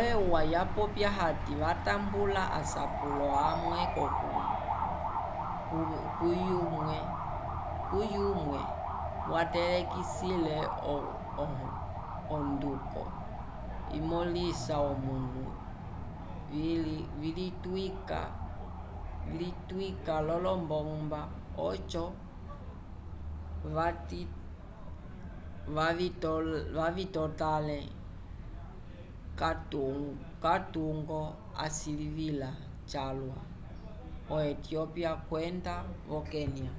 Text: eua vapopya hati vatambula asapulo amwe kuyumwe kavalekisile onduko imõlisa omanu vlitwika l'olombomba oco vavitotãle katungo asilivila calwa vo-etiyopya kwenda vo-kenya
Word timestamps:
eua 0.00 0.40
vapopya 0.52 1.08
hati 1.18 1.52
vatambula 1.62 2.42
asapulo 2.60 3.26
amwe 3.50 3.80
kuyumwe 6.18 6.98
kavalekisile 9.26 10.56
onduko 12.34 13.02
imõlisa 13.98 14.74
omanu 14.90 15.44
vlitwika 19.30 20.14
l'olombomba 20.26 21.20
oco 21.68 22.04
vavitotãle 26.76 27.78
katungo 30.48 31.20
asilivila 31.64 32.50
calwa 32.92 33.38
vo-etiyopya 34.28 35.10
kwenda 35.28 35.74
vo-kenya 36.08 36.70